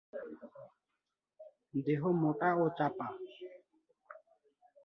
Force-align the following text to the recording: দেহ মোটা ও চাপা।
দেহ 1.83 2.01
মোটা 2.21 2.49
ও 2.55 2.65
চাপা। 2.77 3.07